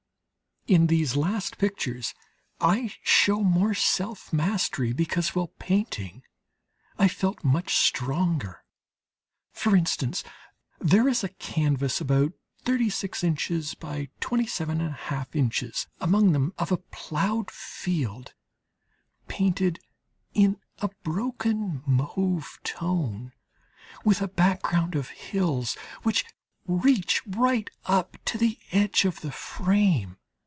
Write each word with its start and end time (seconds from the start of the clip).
In 0.67 0.85
these 0.87 1.15
last 1.17 1.57
pictures 1.57 2.13
I 2.61 2.93
show 3.03 3.39
more 3.43 3.73
self 3.73 4.31
mastery, 4.31 4.93
because 4.93 5.29
while 5.33 5.47
painting 5.59 6.21
I 6.99 7.07
felt 7.07 7.43
much 7.43 7.73
stronger. 7.75 8.63
For 9.51 9.75
instance, 9.75 10.23
there 10.77 11.07
is 11.09 11.23
a 11.23 11.29
canvas 11.29 11.99
about 11.99 12.33
36 12.63 13.23
in. 13.23 13.33
by 13.79 14.09
27½ 14.21 15.33
in. 15.35 15.71
among 15.99 16.31
them 16.31 16.53
of 16.59 16.71
a 16.71 16.77
ploughed 16.77 17.49
field 17.49 18.35
painted 19.27 19.79
in 20.35 20.61
a 20.77 20.89
broken 21.01 21.81
mauve 21.87 22.59
tone, 22.63 23.33
with 24.05 24.21
a 24.21 24.27
background 24.27 24.93
of 24.93 25.09
hills 25.09 25.73
which 26.03 26.23
reach 26.67 27.25
right 27.25 27.67
up 27.85 28.17
to 28.25 28.37
the 28.37 28.59
edge 28.71 29.05
of 29.05 29.21
the 29.21 29.31
frame. 29.31 30.17